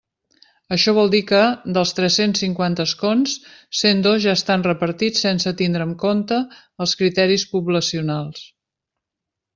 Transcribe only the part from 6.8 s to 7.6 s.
els criteris